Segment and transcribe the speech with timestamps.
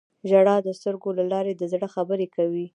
[0.29, 2.65] •ژړا د سترګو له لارې د زړه خبرې کوي.